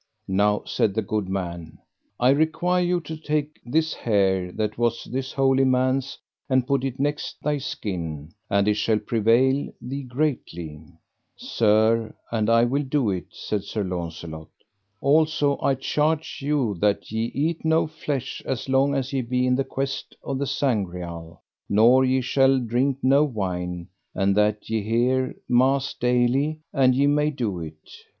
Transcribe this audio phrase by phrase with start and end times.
[0.27, 1.77] Now, said the good man,
[2.19, 6.17] I require you take this hair that was this holy man's
[6.49, 10.81] and put it next thy skin, and it shall prevail thee greatly.
[11.35, 14.47] Sir, and I will do it, said Sir Launcelot.
[15.01, 19.53] Also I charge you that ye eat no flesh as long as ye be in
[19.53, 25.35] the quest of the Sangreal, nor ye shall drink no wine, and that ye hear
[25.47, 27.87] mass daily an ye may do it.